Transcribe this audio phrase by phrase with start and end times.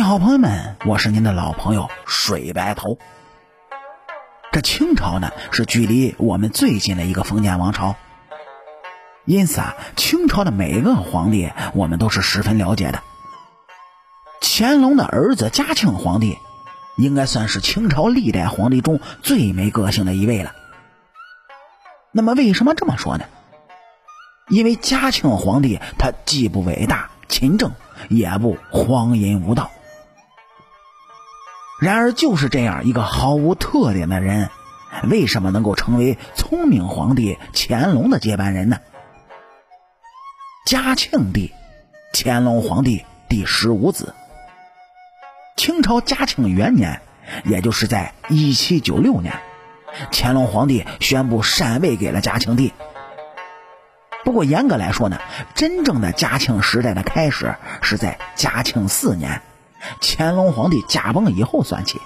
[0.00, 2.96] 你好，朋友们，我是您的老朋友水白头。
[4.50, 7.96] 这清朝呢，是距离我们最近的一个封建王朝，
[9.26, 13.02] 因此啊，清朝的每一个皇帝我们都是十分了解的。
[14.40, 16.38] 乾隆的儿子嘉庆皇帝，
[16.96, 20.52] 应该算是清朝历代皇帝中最没个性的一位了。
[22.10, 23.26] 那么为什么这么说呢？
[24.48, 27.72] 因为嘉庆皇帝他既不伟大勤政，
[28.08, 29.70] 也不荒淫无道。
[31.80, 34.50] 然而，就是这样一个毫无特点的人，
[35.08, 38.78] 为什么能够成为聪明皇帝乾隆的接班人呢？
[40.66, 41.52] 嘉庆帝，
[42.12, 44.14] 乾隆皇帝第十五子。
[45.56, 47.00] 清朝嘉庆元年，
[47.44, 49.40] 也就是在一七九六年，
[50.12, 52.74] 乾隆皇帝宣布禅位给了嘉庆帝。
[54.22, 55.18] 不过，严格来说呢，
[55.54, 59.40] 真正的嘉庆时代的开始是在嘉庆四年。
[60.00, 62.00] 乾隆皇帝驾崩以后算起，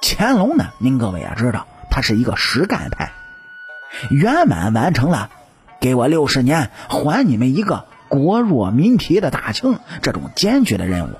[0.00, 3.12] 乾隆呢，您各位也知道，他是一个实干派，
[4.10, 5.30] 圆满完成了
[5.80, 11.18] “给我六十年，还你们一个国弱民疲的大清”这种艰巨的任务，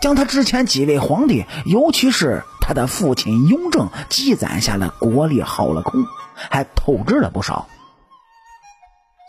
[0.00, 7.68] 将他之前几位皇帝，尤其是他的父亲雍正，积攒下的国力耗了空，还透支了不少，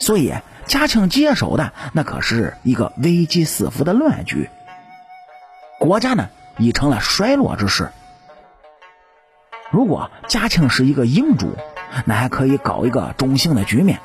[0.05, 0.33] 所以。
[0.67, 4.49] 嘉庆接手的那可是一个危机四伏的乱局，
[5.79, 7.91] 国家呢已成了衰落之势。
[9.69, 11.55] 如果嘉庆是一个英主，
[12.05, 13.99] 那还可以搞一个中兴的局面。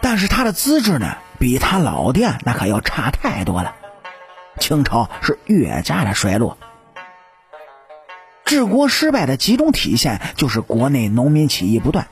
[0.00, 3.74] 但是他的资质呢，比他老爹那可要差太多了。
[4.60, 6.56] 清朝是越加的衰落，
[8.44, 12.06] 治国失败的集中体现就是国内农民起义不断。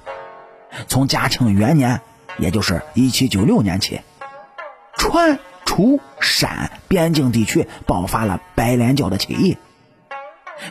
[0.88, 2.00] 从嘉庆元年。
[2.38, 4.00] 也就是一七九六年起，
[4.96, 9.58] 川、楚、陕边境地区爆发了白莲教的起义，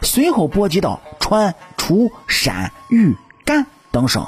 [0.01, 4.27] 随后波及到川、楚、陕、豫、甘等省，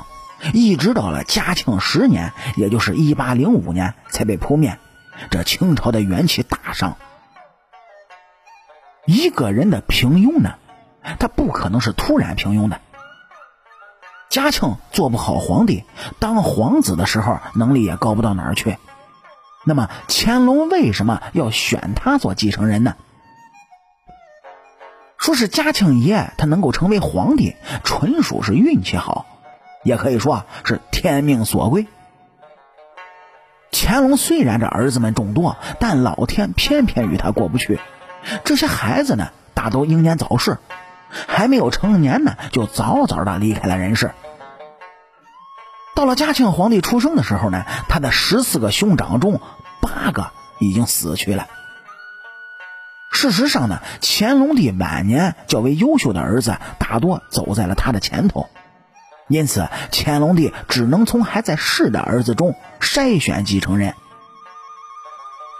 [0.54, 4.78] 一直到了嘉庆十年，也就是一八零五年才被扑灭。
[5.30, 6.98] 这清朝的元气大伤。
[9.06, 10.56] 一个人的平庸呢，
[11.20, 12.80] 他不可能是突然平庸的。
[14.30, 15.86] 嘉庆做不好皇帝，
[16.20, 18.78] 当皇子的时候能力也高不到哪儿去。
[19.66, 22.96] 那么乾隆为什么要选他做继承人呢？
[25.18, 29.26] 说是嘉庆爷他能够成为皇帝，纯属是运气好，
[29.84, 31.88] 也可以说是天命所归。
[33.72, 37.80] 乾隆虽然这儿子们众多，但老天偏偏与他过不去。
[38.44, 40.60] 这些孩子呢，大都英年早逝。
[41.28, 44.14] 还没有成年呢，就早早的离开了人世。
[45.96, 49.42] 到了嘉庆皇帝出生的时候呢，他的十四个兄长中，
[49.81, 51.48] 八个已经死去了。
[53.12, 58.48] 事实上呢，乾隆帝晚年较为优秀的儿子大多走在了他的前头，
[59.28, 63.94] 因此乾隆帝只能从还在世的儿子中筛选继承人。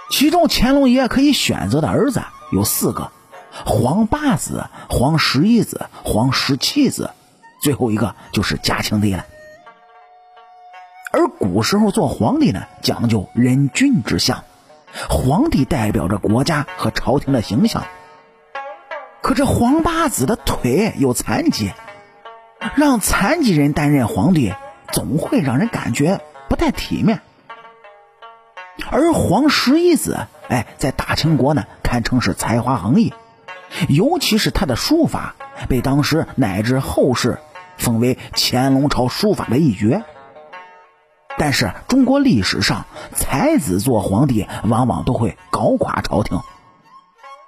[0.10, 3.12] 其中乾隆爷可以选择的儿子有四个。
[3.52, 7.12] 皇八子、皇十一子、皇十七子，
[7.62, 9.26] 最后一个就是嘉庆帝了。
[11.12, 14.44] 而古时候做皇帝呢，讲究人君之相，
[15.10, 17.84] 皇帝代表着国家和朝廷的形象。
[19.22, 21.72] 可这皇八子的腿有残疾，
[22.76, 24.54] 让残疾人担任皇帝，
[24.92, 27.22] 总会让人感觉不太体面。
[28.92, 33.14] 而皇十一子，哎，在大清国呢，堪称是才华横溢。
[33.88, 35.36] 尤其是他的书法，
[35.68, 37.40] 被当时乃至后世
[37.78, 40.04] 封为乾隆朝书法的一绝。
[41.38, 46.42] 但是中国历史上，才子做皇帝往往都会搞垮朝廷。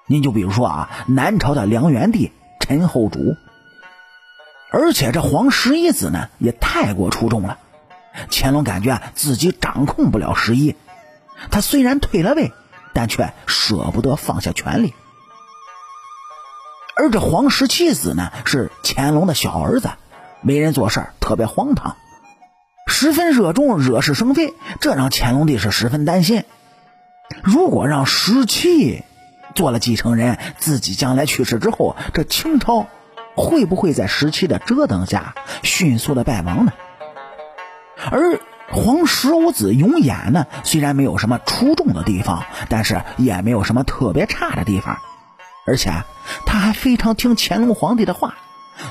[0.07, 3.35] 您就比如说啊，南朝的梁元帝陈后主，
[4.71, 7.57] 而且这皇十一子呢也太过出众了。
[8.29, 10.75] 乾隆感觉自己掌控不了十一，
[11.49, 12.51] 他虽然退了位，
[12.93, 14.93] 但却舍不得放下权力。
[17.01, 19.89] 而这皇十七子呢，是乾隆的小儿子，
[20.43, 21.97] 为人做事特别荒唐，
[22.85, 26.43] 十分热衷惹是生非，这让乾隆帝是十分担心。
[27.41, 29.01] 如果让十七
[29.55, 32.85] 做了继承人，自己将来去世之后，这清朝
[33.35, 35.33] 会不会在十七的折腾下
[35.63, 36.73] 迅速的败亡呢？
[38.11, 38.39] 而
[38.69, 44.99] 皇十五子永琰呢，虽然没有什么出众的地方，但是也没有什么特别差的地方。
[45.65, 45.91] 而且
[46.45, 48.35] 他还非常听乾隆皇帝的话，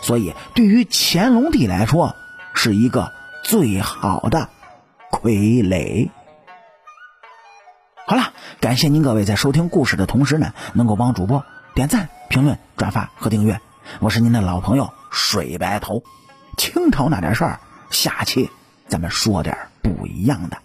[0.02, 2.14] 所以对于乾隆帝来说
[2.55, 3.12] 是一个
[3.44, 4.49] 最好的
[5.11, 6.11] 傀儡。
[8.06, 11.44] 好了，感谢您各位在收听故事的同时呢，能够帮主播
[11.75, 13.61] 点赞、评论、转发和订阅。
[14.00, 16.02] 我是您的老朋友水白头。
[16.56, 18.50] 清朝那点事儿，下期
[18.88, 20.58] 咱们说点不一样的。